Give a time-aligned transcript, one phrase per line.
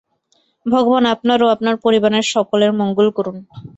[0.65, 3.37] ভগবান আপনার ও আপনার পরিবারের সকলের মঙ্গল করুন।